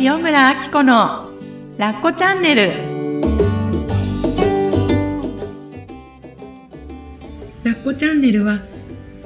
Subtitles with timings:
[0.00, 1.30] 塩村あき子の
[1.78, 2.72] ラッコチャンネル
[7.62, 8.58] ラッコチャンネルは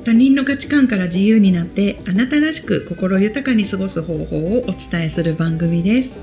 [0.05, 6.15] 他人の価値観から自由になってあなたらしく心豊かに過ごす方法をお伝えする番組です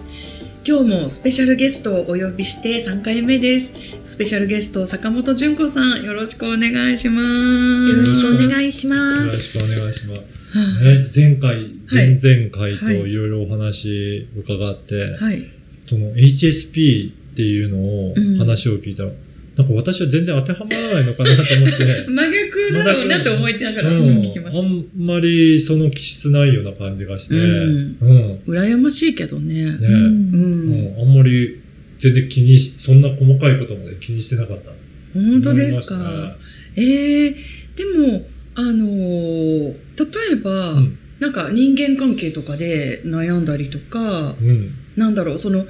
[0.64, 3.73] 今日もスペシャルゲストをお呼びして3回目です
[4.05, 9.41] スペシャルゲスト坂本純子さんよろしくお願いしますよろしくお願いしまよろす。
[9.41, 10.45] しくお願いします。
[10.60, 13.12] ね、前回、前々回とはい。
[13.12, 15.44] いろいろお話伺って、はい。
[15.88, 18.38] その HSP っていうのをうん。
[18.38, 19.10] 話を聞いたら、
[19.58, 24.86] なんか私は全然当てはまらないのかなと思って、 真逆だろうなって思いながら私も聞きました、うん。
[24.98, 28.40] あんまりその気質ないような感じがして、ううん。
[28.48, 29.63] 羨ましいけどね。
[29.63, 30.32] ね、ううん。
[30.32, 31.02] ん、うん。
[31.02, 31.55] あんまり
[31.99, 34.72] 全然気にし、そんな細かいことまで気にしてなかった。
[35.13, 36.38] 本当ですか、思いま
[36.76, 37.35] えー、
[37.77, 40.98] でもあのー例えば、うん。
[41.20, 44.35] なんか人間関係とかで悩んだりとか。
[44.41, 44.74] うん。
[44.98, 45.70] なんだろうその感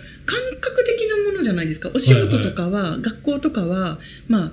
[0.61, 1.89] 覚的なものじゃないですか。
[1.93, 4.51] お仕事とかは、学校とかはまあ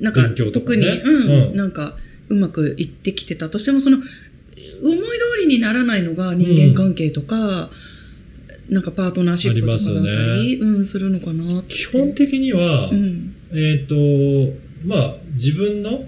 [0.00, 0.34] なんかね。
[0.34, 1.48] 特に、うん。
[1.48, 1.56] うん。
[1.56, 1.94] なんか
[2.28, 5.02] うまくいってきてたとしてもその思い通
[5.40, 7.70] りにならないのが人間関係とか、
[8.68, 13.34] なんかパートナーシップとかだったありますり、うん、するのかな基本的には、うん。
[13.52, 13.94] えっ、と、
[14.86, 16.04] まあ、自分の、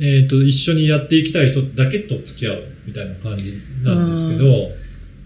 [0.00, 4.70] えっ、と、一緒にやっていきたい人だけと付き合うみたいな感じなんですけど、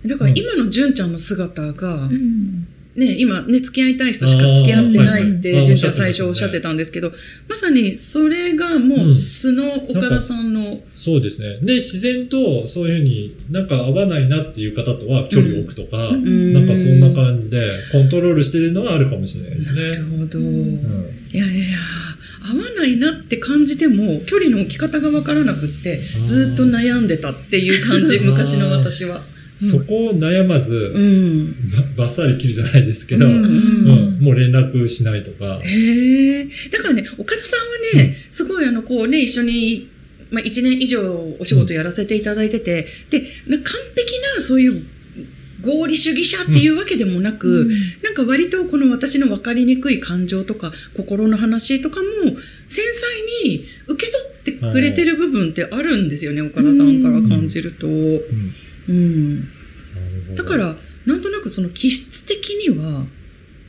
[0.07, 2.67] だから今の純ちゃんの姿が、うん。
[2.97, 6.85] ね、今ね付き合いたい人しか付き合ってないってはい純ちゃん最初おっしゃってたんで。
[6.85, 7.11] すけど
[7.49, 11.59] まさにそれがもう素の岡田さんの、そうですね。
[11.61, 16.53] で、自然とそういうふうになんか合わないなっていう方とは距離を置くとか、うん。
[16.53, 20.19] なんかそんな感じでコントロールしてるのはあるかもしれないですなるね。
[20.19, 20.47] ほど、うん。
[21.33, 21.79] いやいやいや
[22.45, 29.23] 合わないなって感じても距離の置き方が分からなくってずっと悩んでたっていう感じ昔の私は。
[29.57, 31.55] そこを悩まず、うん。
[31.97, 33.43] ばばっさり切るじゃないですけど、ううん。
[33.43, 33.49] んう
[34.19, 34.19] ん。
[34.21, 37.57] もう連絡しないとか、へえだからね岡田さ
[37.95, 39.89] んはね、すごいあのこうね一緒に、
[40.31, 44.83] まあ、1年以上お仕事やらせていただいてて、でな完璧なそういう
[45.65, 47.69] 合理主義者っていうわけでもなく、うん。
[48.03, 52.07] なんか割とこの私の分かりにくい感情とか心の話とかも
[52.67, 54.25] 繊細に受け取
[54.59, 57.87] ってくれてる部分ってあるんですよね岡田さんから感じると。
[57.87, 58.53] うん。
[58.87, 60.77] うん、だから
[61.07, 63.07] なんとなくその気質的には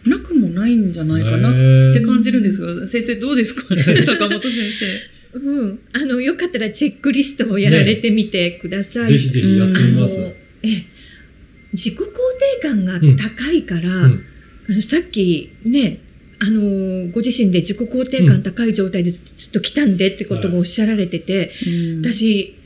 [0.06, 1.54] なくもないんじゃないかなっ
[1.94, 3.82] て感じるんですが、先生どうですかね？
[4.06, 5.16] 坂本先生。
[5.40, 9.12] うん、あのよかったらチェックリストをやられてみてください。
[9.12, 10.18] ぜひぜひやってみます。
[10.20, 10.28] あの
[10.64, 10.86] え
[11.76, 14.26] 自己肯定感が高いから、うん。
[14.68, 16.00] あのさっきね
[16.42, 21.52] あのご自身で自己肯定感高い状態でずっと来たんでってこともおっしゃられてて、
[22.02, 22.58] 私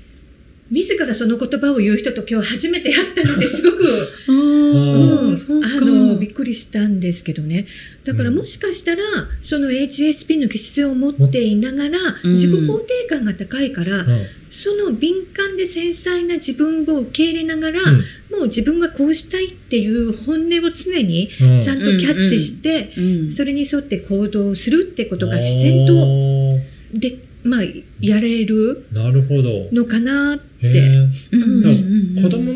[0.71, 5.35] 自らその言葉を言う人と今日初めて会ったのですごく うん。
[5.63, 7.65] あのびっくりしたんですけどね。
[8.03, 8.35] だからうん。
[8.35, 9.03] もしかしたら、
[9.41, 12.33] その HSP の気質を持っていながら、うん。
[12.33, 14.25] 自己肯定感が高いから、うん。
[14.49, 17.97] その敏感で繊細な自分を受け入れながら、うん。
[18.31, 21.61] もう自分がこうしたいっていう本音を常にうん。
[21.61, 23.31] ちゃんとキャッチして、うん。
[23.31, 26.59] それに沿って行動するってことが自然と
[26.93, 27.61] で、まあ、
[28.01, 29.67] やれるあーなるほど。
[29.71, 32.21] のかなっへて。
[32.21, 32.53] 子供、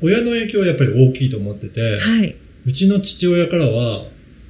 [0.00, 2.36] 親の影響はやっぱり大きいと思ってて、はい。
[2.66, 4.06] うちの父親からは、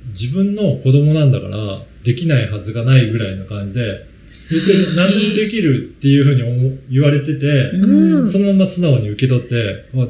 [0.09, 4.07] 自分の子供なんだから、できないはずがないぐらいの感じで、
[4.97, 10.07] 何でもできるっていうふうに言われてて、うんそのまま素直に受け取って、あ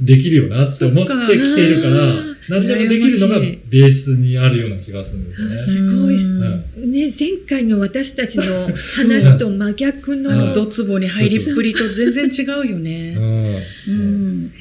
[0.00, 5.56] できるよなって思ってきているから何でもできるのがベースにあるような気がするんですよね。
[5.56, 10.52] すごいっすうんね、前回の私たちの話と真逆の。
[10.52, 13.14] ドツボに入りっぷりと全然違うようね。
[13.14, 13.18] ん
[13.88, 14.52] うん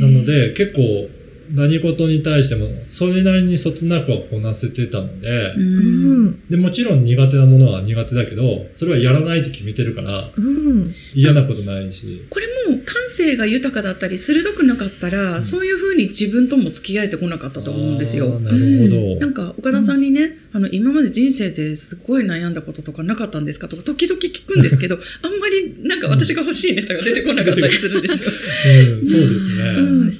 [0.00, 1.08] なので結構
[1.50, 6.40] 何事に対してもそれなりにそつなくはこなせてたので、ううんん。
[6.48, 10.94] でもちろん苦手なものは苦手だけどそれはやらないって決めてるからうん。
[11.14, 18.38] 嫌なことないし、これも感性が豊かだったり鋭くなかったら、うんそういうふうに自分とも付き合えてこなかったと思うんですよ。
[18.40, 18.56] なる
[18.90, 28.30] ほど、なんか岡田さんにね、あの今まで人生ですごい悩んだこととかなかったんですかとか時々聞くんですけど あんまりなんか私が欲しいネタが出てこなかったりするんですよ。
[29.00, 30.12] うん、そうですね、うん、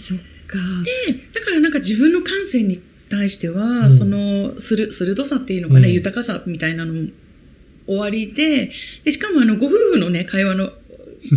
[0.49, 0.67] そっか。
[1.35, 7.09] だからなんか自分の感性に対しては、うんそのする鋭さっていうのかね、うん豊かさみたいなのも
[7.87, 8.71] 終わりで
[9.05, 10.71] でしかもあのご夫婦のね会話の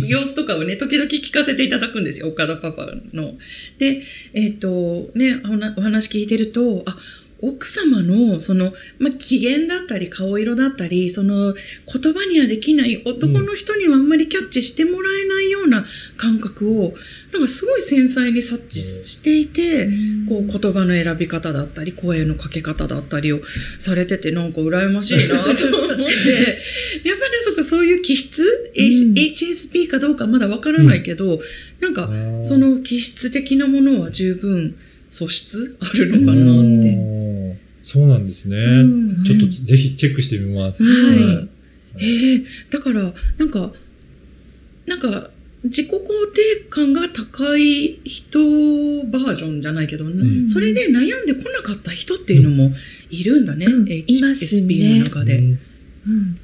[0.08, 3.38] 様子とかをね 時々聞かせていただくんですよ岡田パパの。
[3.78, 4.02] で
[4.34, 5.40] えっ、とね
[5.76, 6.96] お話聞いてるとあ
[7.42, 15.84] 奥様のその、まあ、機嫌だったり顔色だったりその言葉にはできない男の人にはあんまりキャッチしてもらえないような
[16.16, 16.94] 感覚を
[17.32, 19.88] なんかすごい繊細に察知していて、
[20.28, 23.40] こう言葉の選び方だったり声のかけ方だったりを
[23.78, 25.54] されててなんか羨ましいなと思って。
[27.08, 29.14] やっぱりそこそういう気質、うん。
[29.14, 31.40] HSP かどうかまだわからないけど、
[31.80, 32.10] なんか
[32.42, 34.76] その気質的なものは十分
[35.08, 37.21] 素質あるのかなって。
[37.82, 38.56] うんそうなんですね。
[38.56, 40.84] うんちょっとぜひチェックしてみます。
[40.84, 41.48] はい。
[41.98, 43.72] ええだからなんか
[44.86, 45.30] なんか
[45.64, 48.38] 自己肯定感が高い人
[49.06, 50.48] バージョンじゃないけど、ん。
[50.48, 52.74] それで悩んでこなかった人っていうのも
[53.10, 53.88] いるんだね、うん。
[53.88, 54.66] いますね。
[54.66, 55.38] HSP の中で。
[55.38, 55.58] うん
[56.06, 56.38] うん。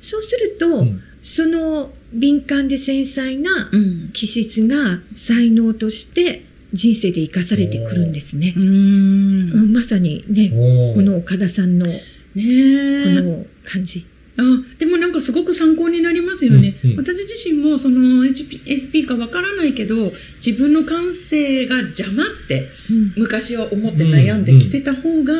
[0.00, 1.00] そうすると、うん。
[1.20, 4.10] その敏感で繊細なうん。
[4.12, 8.54] 気質が才能として人生で生かされてくるんですね。
[8.56, 8.60] う。
[8.60, 9.50] ん。
[9.66, 10.50] ん、まさにね、
[10.94, 11.92] この岡田さんのこ
[12.34, 13.20] ねえ。
[13.20, 14.06] の感じ。
[14.38, 14.42] あ
[14.78, 16.96] でもなんかすごく参考になりますよね、うんうん。
[16.96, 20.10] 私自身もその HSP かわからないけど
[20.44, 23.12] 自分の感性が邪魔ってうん。
[23.16, 25.34] 昔は思って悩んできてた方が、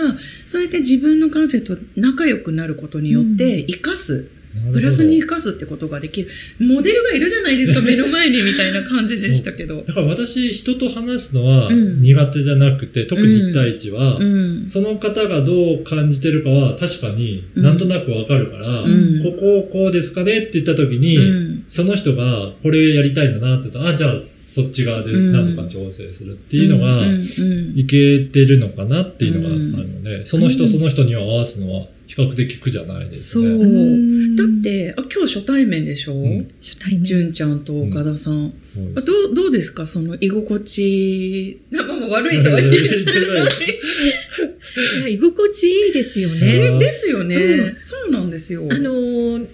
[0.45, 4.42] そうやって自分の感性と仲良くなることによって生かす、なるほど
[4.73, 6.29] プラスに生かすってことができる。
[6.59, 9.83] モデルがいるじゃないですか 目の前にみたいな感じでしたけど。
[9.87, 12.03] だから私、人と話すのはうん。
[12.03, 14.65] 苦手じゃなくて、特に1対1は、うん。
[14.67, 19.21] その方がどう感じてるかは確かになんとなくわかるから、うん。
[19.23, 21.65] こここうですかねって言った時に、うん。
[21.69, 27.09] その人がこれやりたいんだなって言うと、あ、じゃあそっち側でなんとか調整するっていうのが、うん。
[27.11, 27.21] うん。
[27.21, 27.79] うん。
[27.79, 33.49] いけてるのかなっていうのがあうんるので、その人その人には合わすのは比較的苦じゃないですそう、ね。
[33.65, 34.37] ん。
[34.37, 36.47] だってあ今日初対面でしょ、ん。
[36.61, 37.05] 初対面。
[37.05, 39.87] 純ちゃんと岡田さん、そうですあどうどうですか？
[39.87, 41.61] その居心地。
[41.71, 42.75] なんかもう悪いとは言い。
[42.75, 43.43] 捨てない。
[44.99, 46.71] いや居心地いいですようね。
[46.71, 48.63] んでですよね、うそうなんですよ。
[48.71, 49.47] あのー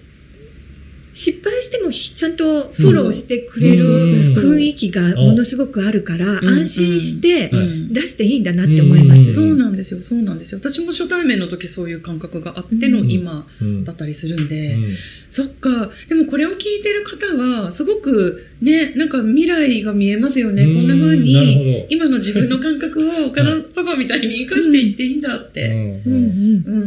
[1.19, 6.45] 失敗してもちゃんとフォローしてくれる雰囲気がものすごくあるから、ん。
[6.45, 7.91] 安心してうん。
[7.91, 9.33] 出していいんだなって思います。
[9.33, 10.01] そうなんですよ。
[10.01, 10.59] そうなんですよ。
[10.59, 13.11] 私も初対面の時そういう感覚があってのうん。
[13.11, 13.83] 今うん。
[13.83, 14.95] だったりするんで、うん。
[15.29, 15.89] そっか。
[16.07, 20.63] でもこれを聞いてる方はすごくねなんか未来が見えますよね。
[20.63, 20.75] うん。
[20.75, 21.87] こんな風にど。
[21.89, 26.01] 今の自分の感覚を岡田パパみたいに生かしていっていいんだって、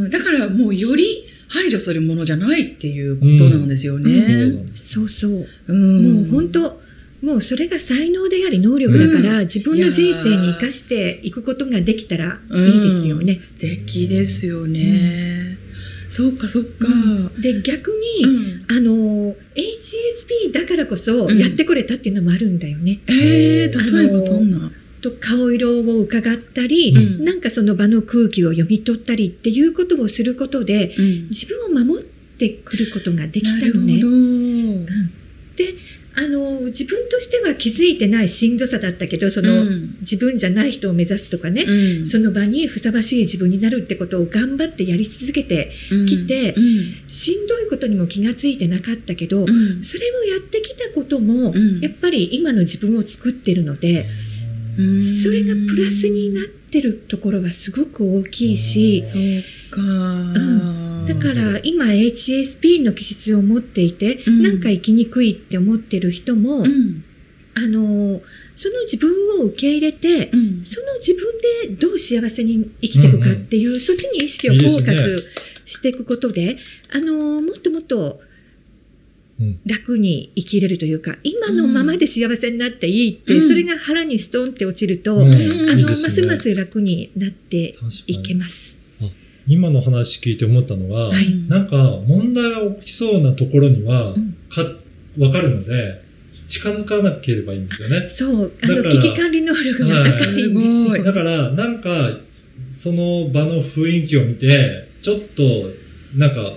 [0.09, 4.11] だからもうより排除するものじゃないっていうことなんですよね。
[4.19, 5.47] そうなんそうそう。
[5.67, 6.81] うんもう本当、
[7.21, 13.39] もうそれが才能であり能力だから、自分の人生に生かしていくことができたらいいですよねうん。
[13.39, 15.57] 素敵ですよね。
[16.07, 16.87] そうかそうか。
[17.39, 22.99] で、逆うに、んあの、HSP だからこそうんやってこれたっていうのもあるんだよね。
[23.07, 24.71] えー、例えばどんな？
[25.03, 27.25] と顔色を伺ったり、うん。
[27.25, 31.27] なんかその場の空気を読み取ったりっていうことをすることで、うん。
[31.29, 33.99] 自分を守ってくることができたのね。
[33.99, 34.07] ど。
[35.57, 35.75] で、
[36.15, 39.97] あの、自分としては気づいてないしんどさだったけど、その、うん。
[39.99, 42.05] 自分じゃない人を目指すとかね、うん。
[42.07, 46.95] その場にふさわしい自分になるってことを頑張ってやり続けて、来てうん。
[47.09, 49.83] しんどいことにも気がついてなかったけど、うん。
[49.83, 51.81] それをやってきたことも、うん。
[51.81, 54.32] やっぱり今の自分を作ってるので、うん
[55.01, 59.21] それがプラスになってるところはすごく大きいし、そう
[59.71, 59.81] か。
[59.81, 61.05] ん。
[61.05, 64.43] だから今 HSP の気質を持っていて、うん。
[64.43, 67.03] なんか生きにくいって思ってる人も、うん。
[67.55, 68.21] あの
[68.55, 70.63] その自分を受け入れて、うん。
[70.63, 75.23] その自分でどう幸せに生きていくかっていう、そっちに意識をフォーカス
[75.65, 76.57] していくことで、
[76.91, 78.32] あのもっともっとうん
[79.65, 83.47] 楽に生きれるというか、今のままで幸せになっていいって、うん。
[83.47, 85.29] それが腹にストンって落ちると、うん。
[85.29, 87.73] あのますます楽になって
[88.07, 88.81] いにけます。
[89.45, 91.35] 今の話聞いて思ったのが、はい。
[91.49, 94.35] なんか問題が起きそうなところには、うん。
[94.49, 94.63] か
[95.17, 96.01] わかるので、
[96.47, 98.09] 近づかなければいいんですよね。
[98.09, 100.89] そう、あのだから危機管理能力が高いんですよ。
[100.91, 101.03] はい。
[101.03, 102.19] だから、なんか、
[102.71, 105.43] その場の雰囲気を見て、ちょっと、
[106.15, 106.53] なんか、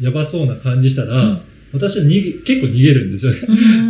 [0.00, 1.40] やばそうな感じしたら、うん
[1.72, 3.40] 私は逃げ結構逃げるんですよね。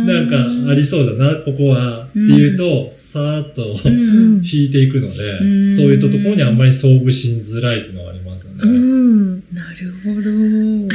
[0.05, 2.07] なんか、ありそうだな、ここは。
[2.07, 8.57] っていうと、さーっとうん引いていくので、うんそういうところにあんまり遭遇しづらいっていうのがありますよね。
[8.63, 10.29] うんなるほど。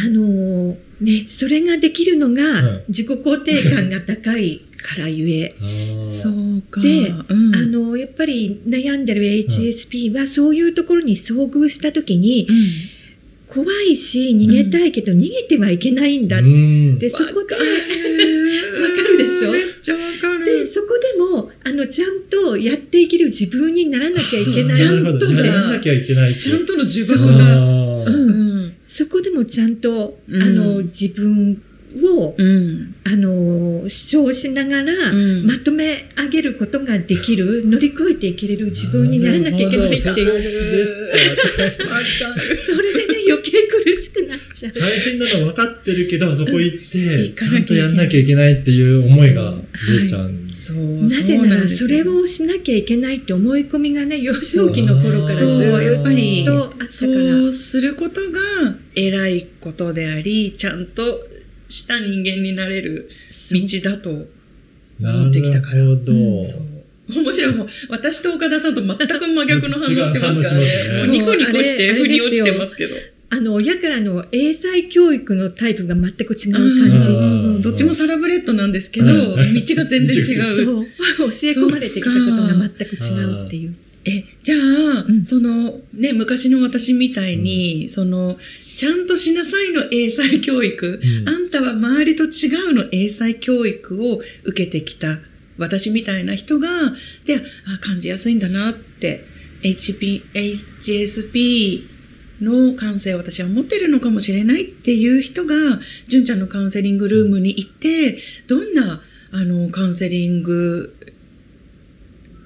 [0.00, 5.54] あのね、それができるのはがい自己肯定感が高いからゆえ、
[6.04, 6.82] そうか。
[6.82, 12.66] でうんあのやっぱり悩んでる HSP はそういうところに遭遇した時にうん
[13.54, 19.52] 怖いし逃げたいけど逃げてはいけないんだっうんてそこでわかるでしょ？
[19.52, 20.44] めっちゃわかる。
[20.44, 24.76] でそこでもあの、ちゃんとやっていける自分にならなきゃいけない。
[24.76, 28.06] ちゃんとならなきゃいけないってちゃんとの呪あ縛が。
[28.06, 28.32] ーうんう
[28.66, 28.74] ん。
[28.88, 31.62] そこでもちゃんと、うんあの、自分
[32.02, 32.94] を、うん。
[33.04, 40.86] あの、主張しながら、うんまとめ上げることができる、乗り越えていけれる自分にならなきゃいけないっていう。
[42.66, 44.72] それでね、余計苦しくなっちゃう。
[44.72, 49.54] 大変なの分かってるけど、そこ行って、行かなきゃいけないちゃんとやんなきゃいけないっていう思いが
[50.02, 50.72] 出ちゃうんです。
[50.72, 51.02] そう。
[51.04, 55.48] なぜなら、それうをしなきゃいけないって思い込みがね、幼少期の頃からずっ
[56.44, 56.88] とあったから。
[56.88, 58.40] そうすることが
[58.94, 61.02] 偉いことであり、ちゃんと
[61.68, 63.08] した人間になれる
[63.52, 65.78] 道だと思ってきたから。
[65.78, 66.42] なるほど。
[66.42, 66.74] そう。
[67.08, 67.54] 面白い。
[67.54, 70.64] もう、私と岡田さんと全く真逆の反応してますからね。
[70.88, 72.96] ねもうニコニコしてもうあれ腑に落ちてますけど。
[73.30, 77.04] あの、親からの英才教育のタイプが全く違ううん感じ。
[77.04, 77.60] そうそうそう。
[77.60, 80.22] どっちもサラブレッドなんですけど、道うんが全然違
[80.56, 80.86] そうう。。
[80.86, 83.74] 教え込まれてきたことが全く違うっていう。
[84.06, 88.38] え、じゃあ、うんその、ね、昔の私みたいに、その、
[88.76, 91.28] ちゃんとしなさいの英才教育、うん。
[91.28, 92.28] あんたは周りと違
[92.70, 95.18] うの英才教育を受けてきた。
[95.56, 96.68] 私みたいな人が、
[97.26, 99.24] で、あ、感じやすいんだなって、
[99.62, 101.88] HP、HSP
[102.40, 105.54] の感性を私は持ってるのかもしれないっていう人が、
[106.08, 109.00] 純ちゃんのカウンセリングルームに行って、どんな、
[109.30, 110.94] あの、カウンセリング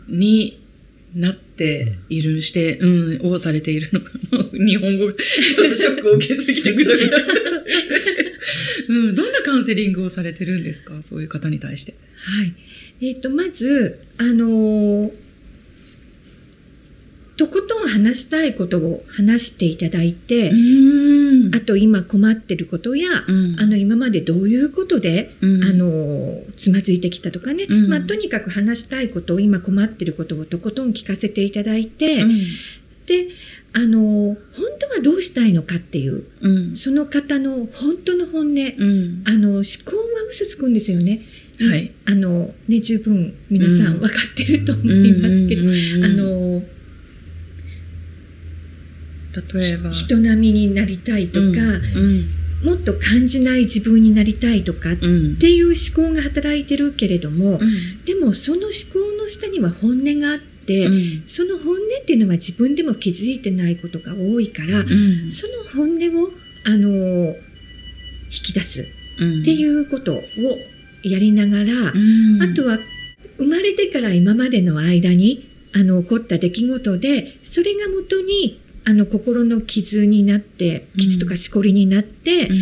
[0.09, 0.61] に
[1.15, 1.48] なって
[2.09, 4.11] いる、して、うん、をされているのか。
[4.53, 7.19] 日本語がちょっとショックを受けすぎてぐちゃぐちゃ。
[8.89, 11.03] うん、どんなカウンセリングをされてるんですか？
[11.03, 11.95] そういう方に対して。
[12.17, 12.55] はい。
[13.07, 15.11] えっ、と、まず、あのー
[17.39, 20.53] とことん話したいことを話していただいて、ん
[21.55, 23.57] あと今困ってることや、うん。
[23.61, 25.65] あの今までどういうことで、うん。
[25.65, 27.89] あのつまずいてきたとかね、うん。
[27.89, 32.29] まあ、とにかく話したいことを今困ってることをとことん聞かせていただいて、うん。
[33.07, 33.29] で
[33.75, 34.37] あの本
[34.81, 36.77] 当はどうしたいのかっていううん。
[36.77, 39.25] その方の本当の本音、うん。
[39.27, 41.23] あの思考は嘘つくんですよね。
[41.61, 41.93] はい。
[42.07, 43.97] あのね十分皆さうん。
[43.97, 45.63] ん分かってると思いますけど、
[46.07, 46.63] あの
[49.53, 49.91] 例えば。
[49.91, 51.41] 人並みになりたいとか、
[51.97, 55.39] うんもっと感じない自分になりたいとかっうん。
[55.39, 58.05] ていう思考が働いてるけれども、うん。
[58.05, 61.23] でもその思考の下には本音があって、うん。
[61.27, 65.33] その本音っていうのは自分でも気づいてないことが多いから、うん。
[65.33, 66.31] その本音を
[66.67, 67.35] あの引
[68.47, 68.89] き出す
[69.21, 69.43] うん。
[69.43, 70.23] っていうことを
[71.05, 72.43] やりながら、うん。
[72.43, 72.79] あとは
[73.39, 82.59] 生まれてから今までの間にあの起こった出来事でそれがもとにあの心の傷になって傷とかしこりになって、うん。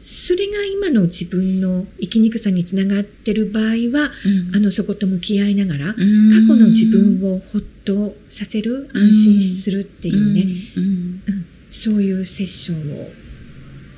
[0.00, 4.12] それが今の自分の生きにくさにつながってる場合は、
[4.52, 4.56] うん。
[4.56, 6.46] あのそこと向き合いながら、過うん。
[6.46, 11.20] 去の自分をほっとさせる安心するっていうね、うん。
[11.68, 13.10] そういうセッションを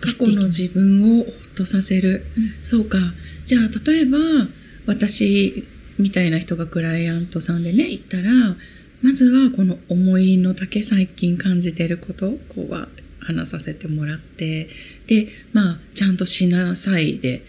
[0.01, 2.25] 過去の自分をほっとさせる、
[2.63, 2.97] そうか。
[3.45, 4.19] じゃあ例えば
[4.87, 5.69] 私
[5.99, 8.31] みたいな人がクライアントさんでね行ったら
[9.03, 14.69] まずはこの思いの丈最近感じてることをこうわーって話させてもらって
[15.07, 17.43] でまあちゃんとしなさいで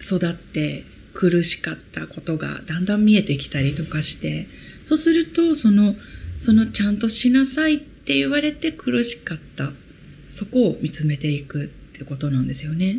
[0.00, 0.84] 育って
[1.14, 4.46] 苦しかったことがだんだん見えてきたりとかして
[4.84, 5.94] そうするとその
[6.38, 9.72] そのちゃんとしなさいって言われて苦しかった
[10.28, 12.98] そこを見つめていくってことなんですよね。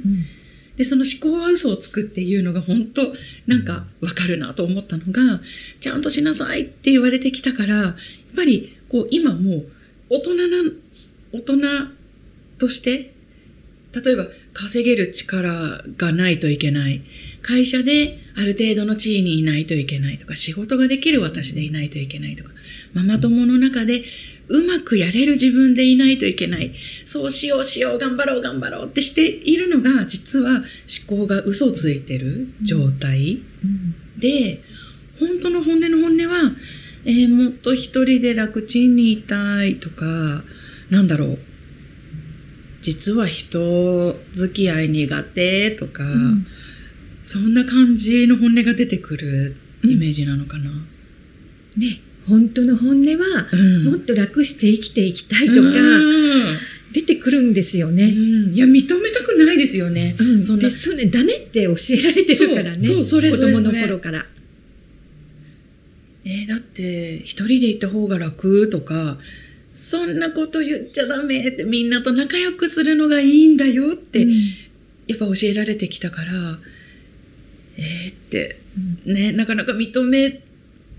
[0.80, 3.14] で、その思考は嘘をつくっていうのが本当
[3.48, 5.42] なんかわかるなと思ったのが、
[5.82, 7.96] ちゃんとしなさいって言われてきたから、やっ
[8.34, 9.72] ぱりこう今もう
[10.10, 10.72] 大人な、
[11.34, 11.58] 大人
[12.58, 13.14] として、
[13.94, 17.02] 例えば稼げる力がないといけない。
[17.42, 22.52] 会社である程度の地位にいないといけないとか、仕事ができる私でいないといけないとか、
[22.94, 24.02] ママ友の中で
[24.50, 26.74] うまくやれる自分でいないといけない。
[27.06, 30.64] そうしようしよう、頑張ろう頑張ろうってしているのが、実は
[31.10, 33.40] 思考が嘘ついてる状態。
[34.18, 34.62] で、
[35.20, 36.52] 本当の本音の本音は、
[37.06, 40.44] えーもっと一人で楽ちんにいたいとか、
[40.90, 41.38] なんだろう。
[42.82, 46.46] 実は人付き合い苦手とか、ん
[47.24, 50.72] そんな感じの本音が出てくるイメージなのかな。
[51.78, 53.86] ね本当の本音は、うん。
[53.86, 56.60] もっと楽して生きていきたいとか、うん。
[56.92, 58.08] 出てくるんですようね。
[58.08, 58.54] ん。
[58.54, 60.16] いや、認めたくないですよね。
[60.20, 60.64] うん、そんな。
[60.64, 64.26] でそうねダメって教えられてるからねそうそうそれ子供の頃から。
[66.26, 69.18] えーだって一人で行った方が楽とか
[69.74, 74.32] そんなこと言っちゃダメってみんなと仲良くするのがいいんだよって、うん。
[75.08, 76.34] やっぱ教えられてきたから、
[77.78, 78.60] ええーって
[79.06, 80.42] ねなかなか認め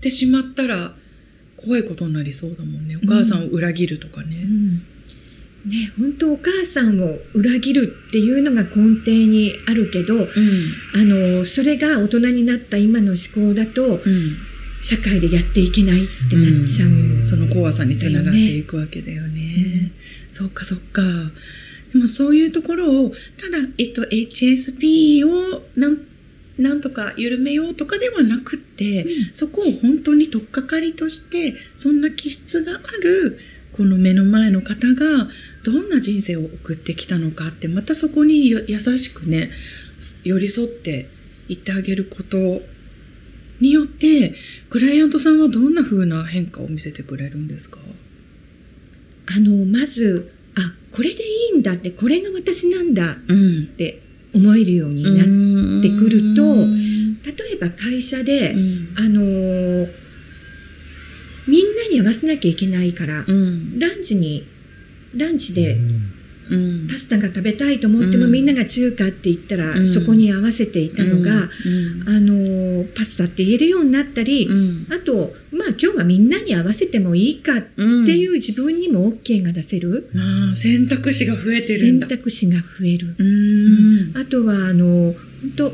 [0.01, 0.93] てしまったら
[1.63, 2.97] 怖いことになりそうだもんね。
[3.03, 4.43] お母さんを裏切るとかね。
[4.43, 4.75] うん。
[5.69, 10.25] ね、本当お母さんを裏切るっていうのが根底にあるけど、うん。
[10.25, 10.27] あ
[11.03, 14.37] のそれが大人になった今の思考だとうん。
[14.81, 17.23] 社会でやっていけないってなっちゃう、ん。
[17.23, 19.91] その怖さにつながっていくわけだよね。
[20.27, 21.01] そうかそうか。
[21.93, 25.97] でもそういうところをただ、えっと、HSP をなん
[26.61, 33.39] なんとか緩めようとかではなくって、そこを本当に取っかかりとしてそんな気質がある
[33.73, 35.29] この目の前の方が
[35.63, 39.49] どんな人生を送ってきたのかってまたそこによ優しくね
[40.23, 41.07] 寄り添って
[41.47, 42.61] いってあげること
[43.59, 44.33] によって
[44.69, 47.79] クライアントさんはどんな風な変化を見せてくれるんですか？
[49.27, 54.01] あのまずあこれでいいんだってこれが私なんだうんって
[54.33, 55.29] 思えるようになって
[55.79, 56.55] ってくると
[57.23, 58.95] 例えば会社で、うん。
[58.97, 59.87] あのー
[61.47, 63.79] みんなに合わせなきゃいけないから、うん。
[63.79, 64.47] ランチに
[65.15, 65.75] ランチで
[66.49, 66.87] うん。
[66.87, 68.31] パスタが食べたいと思っても、うん。
[68.31, 69.87] みんなが中華って言ったら、うん。
[69.87, 71.31] そこに合わせていたのが、
[71.65, 72.03] うん。
[72.07, 74.87] あのーパスタって言えるようになったり、うん。
[74.91, 78.05] あとまあ今日はみんなに合わせてもいいかっうん。
[78.05, 80.09] ていう自分にも OK が出せる、
[80.55, 83.15] 選択肢が増えてるん選だ択肢が増える。
[83.17, 84.13] うん。
[84.15, 85.71] あとはあの本当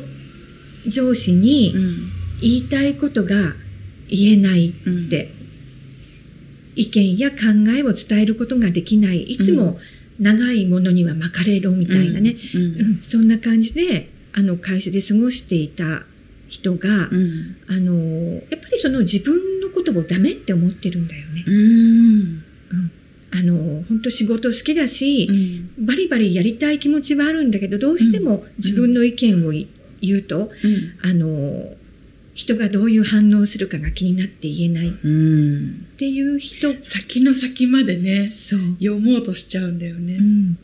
[0.88, 1.74] 上司に
[2.42, 3.36] 言いたいことが
[4.10, 5.32] 言えないうんって、
[6.76, 7.38] 意見や考
[7.76, 9.24] えを伝えることができない。
[9.24, 9.80] いつも
[10.20, 12.62] 長いものには巻かれろみたいなね、うん。
[12.62, 12.66] う
[12.98, 16.04] んそんな感じであの会社で過ごしていた
[16.48, 17.58] 人が、うん。
[17.68, 17.94] あの
[18.50, 21.44] やっぱりその自分のことをダメって思ってるんだよね。
[21.46, 22.37] うん
[23.88, 25.28] 本当仕事好きだし
[25.78, 25.86] う、ん。
[25.86, 29.68] バリバリやりたい気持ちはあるんだけどどうしても自分の意見をい
[30.02, 31.10] 言うと、うん。
[31.10, 31.76] あの
[32.34, 34.90] 人がどういう反応をするかが気になって言えない。
[34.90, 35.88] っうん。
[35.98, 36.72] ていう人。
[36.84, 40.18] 先の先までねそう、読もうとしちゃうんだよね。
[40.18, 40.58] うん。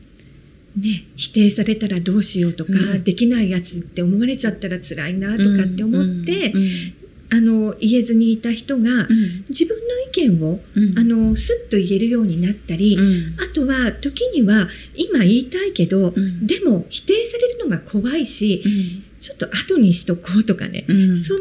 [0.77, 3.03] ね、否定されたらどうしようとか、うん。
[3.03, 6.93] できないやつって思われちゃったら辛いなとかって思って、うん
[7.33, 9.45] あの言えずにいた人が、うん。
[9.49, 10.99] 自分の意見をうん。
[10.99, 13.35] あのスッと言えるようになったり、うん。
[13.41, 16.45] あとは時には今言いたいけど、うん。
[16.45, 19.03] でも否定されるのが怖いし、うん。
[19.19, 21.17] ちょっと後にしとこうとかね、うん。
[21.17, 21.39] その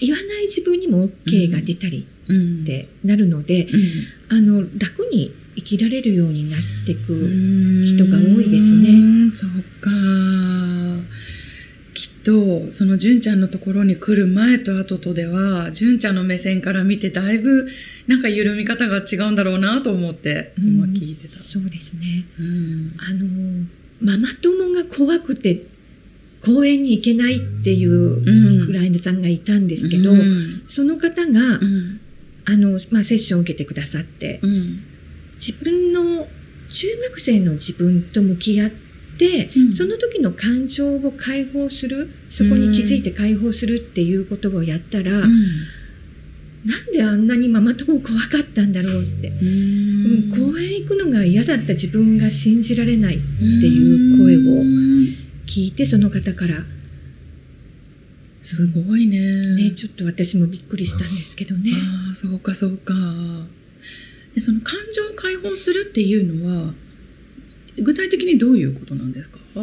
[0.00, 2.62] 言わない自分にも OK が出たりうん。
[2.62, 4.36] ってなるので、うん。
[4.38, 7.12] あの楽に生きられるようになっていく、
[7.86, 8.88] 人人が多いですね。
[9.36, 9.90] そうか。
[12.24, 17.68] と、その純ちゃんのところに来る前と後とでは、純ちゃんの目線から見てだいぶ
[18.06, 21.38] なんか緩み方が違うんだろうなと思って、今聞いてた。
[21.38, 22.96] そうですねうん。
[22.98, 23.66] あの
[24.00, 25.62] ママ友が怖くて
[26.44, 32.00] 公園に行けないっていううんクライアントさんがいたんですけど、うんその方が、うん。
[32.46, 34.82] あのまあ、セッションを受けてくださって、うん。
[35.36, 36.26] 自分の
[36.70, 38.83] 中学生の自分と向き合って、
[39.56, 50.52] うんその時の感情を解放するそこに気づいて解放するっていうことをやったら、なんであんなにママ友怖かったんだろうって、ううんん。
[50.52, 54.64] 公園行くのが嫌だった自分が信じられないっていう声を
[55.46, 56.64] 聞いてその方から、
[58.40, 59.18] すごいね。
[59.56, 61.70] ね、ちょっと私もびっくりしたんですけどね。
[61.72, 62.94] ああ、そうか、そうか。
[64.34, 66.74] でその感情を解放するっていうのは、
[67.78, 69.38] 具体的にどういうことなんですか？
[69.56, 69.60] う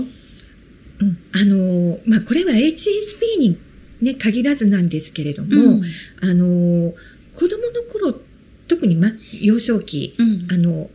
[1.05, 1.17] ん。
[1.31, 3.57] あのまあ、これは HSP に、
[4.01, 5.83] ね、限らずなんですけれども、うん。
[6.21, 6.93] あの
[7.35, 8.19] 子供の頃
[8.67, 10.47] 特に、ま、幼少期うん。
[10.51, 10.89] あの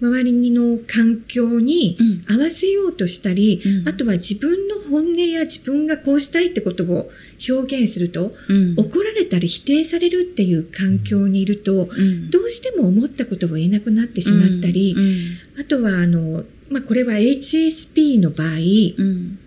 [0.00, 2.40] 周りの環境にうん。
[2.40, 3.88] 合わせようとしたり、うん。
[3.88, 7.10] あとは自分の本音や自分がこうしたいってことを
[7.48, 8.74] 表現すると、うん。
[8.78, 18.48] 怒られたり否定されるっていう環境にいると、うんどうしても思ったことを言えなくなってしまったり、うんあとはあの、まあ、これは HSP の場合
[18.96, 19.39] うん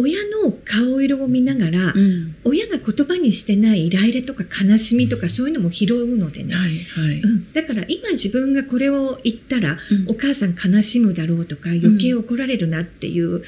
[0.00, 2.36] 親の顔色を見ながら、うん。
[2.44, 7.20] 親が言葉にしてないイライラとか悲しみとかそういうのも拾うのでね、はいはい。
[7.20, 10.10] うん、だから今自分がこれを言ったら、うん。
[10.10, 13.42] お母さん悲しむだろうとか余計怒られるなっていう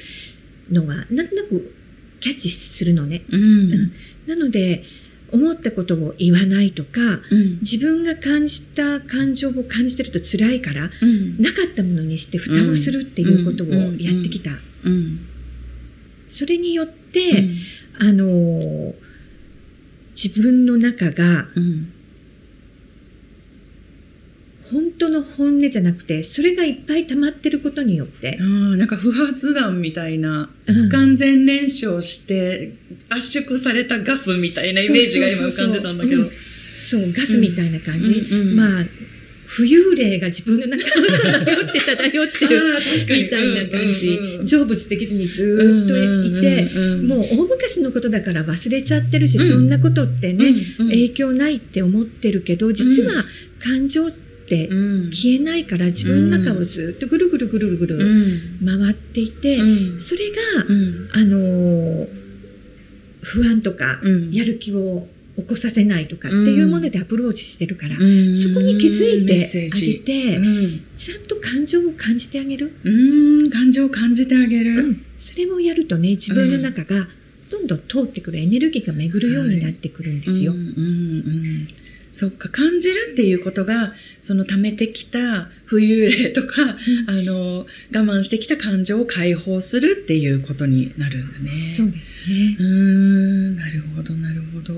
[0.69, 1.73] のは、なんとなく
[2.19, 3.23] キャッチするのね。
[3.29, 3.71] うん。
[4.27, 4.83] なので
[5.31, 6.99] 思ったことを言わないとか
[7.31, 7.59] うん。
[7.61, 11.41] 自分が感じた感情を感じてると辛いからうん。
[11.41, 14.51] なかったものにして蓋をするっていうことをやってきた。
[16.31, 17.43] うんそれによって、
[17.99, 18.93] あのー
[20.13, 21.91] 自分の中がうん。
[24.71, 30.75] 本当の本音じゃなくてそれがいっぱい溜まってることによってあ、ーなんか不発弾みたいな、うん。
[30.87, 32.73] 不完全燃焼して
[33.09, 36.23] 圧縮されたガスみたいなイメージが今浮かんでたんだけど。
[36.23, 38.55] そうガスみたいな感じ、うんうんうん。
[38.55, 38.85] まあ
[39.51, 43.23] 浮遊霊が自分の中を漂って漂ってるあー確かに。
[43.23, 47.07] みたいな感じ、うんうんうん成仏できずにずーっといて、うんうんうん。
[47.09, 49.47] もう大昔のことだから忘れちゃってるし、うん。
[49.47, 50.45] そんなことってね、
[50.79, 50.89] うんうん。
[50.91, 53.25] 影響ないって思ってるけど実は
[53.59, 55.11] 感情ってうん。
[55.11, 58.79] 消えないから自分の中をずっとぐるぐるぐるぐるうん。
[58.79, 59.99] 回っていて、うん。
[59.99, 61.09] それが、うん。
[61.13, 62.07] あのー
[63.23, 64.31] 不安とか、うん。
[64.31, 65.07] やる気を
[65.41, 68.35] 起こさせないとかっていうものでアプローチしてるから、うん。
[68.37, 70.85] そこに気づいてあげジて、うん。
[70.95, 72.89] ちゃんと感情を感じてあげる、う
[73.47, 73.49] ん。
[73.49, 75.05] 感情を感じてあげる、うん。
[75.17, 77.07] それをやるとね自分の中が
[77.49, 80.53] どんどん通ってくるエネルギーが巡るようになってくるんですよ。
[80.53, 80.59] うん。
[80.59, 80.67] うん。
[80.67, 81.67] うん
[82.11, 86.63] そっか感じるっていうことがその溜めてきた浮遊霊とか、
[87.07, 91.73] あの我慢してきた感情を解放するっていうことになるんだね。
[91.75, 94.73] そうですねうーんなるほどなるほど。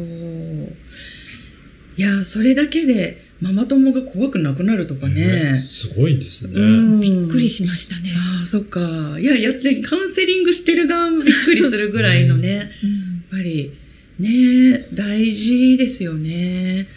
[1.95, 5.55] いやそれだけでママ友が怖くなくなるとかね。
[5.55, 6.53] すごいんですね。
[6.53, 8.13] うんびっくりしましたね。
[8.15, 8.79] ああそっか
[9.19, 12.71] いややってカウンセリングしてる側もびっくりするぐらいのね。
[12.83, 13.73] うんやっぱり
[14.19, 16.87] ね大事ですよね。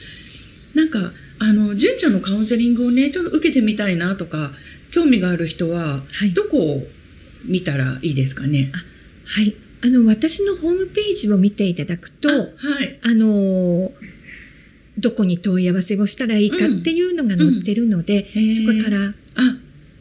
[0.76, 4.52] なんかあの純ちゃんのカウンセリングをねちょっと受けてみたいなとか
[4.92, 6.82] 興味がある人ははいどこを
[7.44, 8.70] 見たらいいですかね？
[9.24, 9.54] はい。
[9.82, 12.48] あの、私のホームページを見ていただくと、あは
[12.82, 12.98] い。
[13.02, 13.90] あのー
[14.98, 19.58] どこに問い合わせをしたらいいかっていうのが載ってるので、うんへーそこから、あ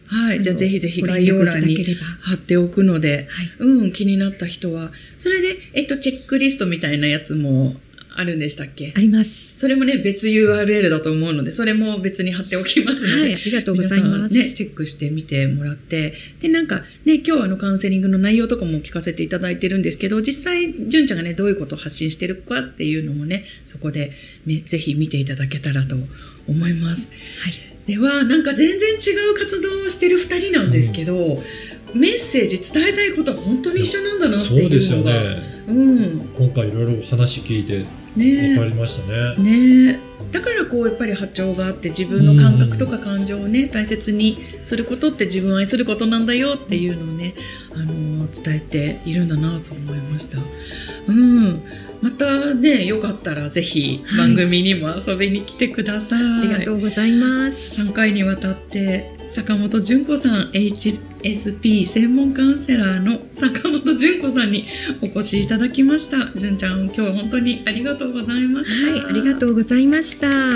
[0.07, 1.85] はいじゃあのぜひぜひ概要欄に。
[2.21, 3.51] 貼っておくので、はい。
[3.59, 7.75] うん気になった人はそれでえっとチェックリストみたいなやつも
[8.15, 8.93] あるんでしたっけ？
[8.95, 9.55] あります。
[9.55, 14.33] それもね別 URL だと思うのでそれも別に貼っておきますので、はい、ありがとうございます。
[14.33, 24.11] ね、チェックしてみてもらって、で、なんかね、今日あのカウンセリングの内容とかも聞かせていただいてるんですけど、実際、純ちゃんがね、どういうことを発信してるかっていうのもね、そこで
[24.45, 25.95] めぜひ見ていただけたらと
[26.47, 27.09] 思います。
[27.39, 27.53] はい。
[27.87, 28.95] では、なんか全然違
[29.31, 31.43] う活動をしてる2人なんですけど、
[31.93, 35.21] メッセージ伝えたいことは本当に一緒なんだなってそうですよいうのが。
[35.21, 35.41] ね。
[35.67, 36.19] うん。
[36.37, 39.35] 今回いろいろ話聞いてね分かりましたね。
[39.37, 39.99] ねえ
[40.31, 47.35] だからこうやっぱり波長があって自分の感覚とか感情をね大切にすることって自分を愛することなんだよっていうのをね、
[47.73, 50.37] あのー伝えているんだなと思いました。
[51.07, 51.63] うん、
[52.01, 56.23] またねよかったらぜひはい番組にも遊びに来てください。
[56.23, 57.81] ありがとうございます。
[57.81, 64.65] 3回にわたって坂本純子さん HSP 専門カウンセラーの坂本純子さんに
[65.01, 66.31] お越しいただきました。
[66.39, 68.91] 純ちゃん今日は本当にありがとうございました。
[68.97, 70.29] はい、ありがとうございました。
[70.29, 70.53] な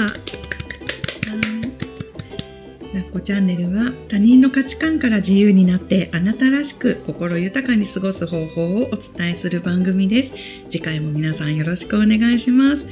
[3.02, 10.34] っこチャンネルは他人の価値観から自由になってあなたらしく心豊かに過ごす方法をお伝えする番組です。
[10.70, 12.88] 次回も皆さんよろしくお願いします